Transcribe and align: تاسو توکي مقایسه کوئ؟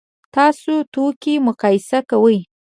تاسو 0.35 0.71
توکي 0.93 1.33
مقایسه 1.47 1.99
کوئ؟ 2.09 2.37